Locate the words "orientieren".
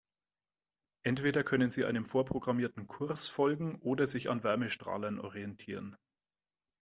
5.19-5.95